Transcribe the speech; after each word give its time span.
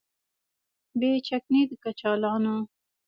بې 0.99 1.11
چکنۍ 1.27 1.61
د 1.69 1.71
کچالانو 1.83 2.55